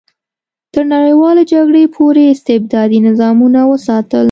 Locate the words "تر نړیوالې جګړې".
0.73-1.83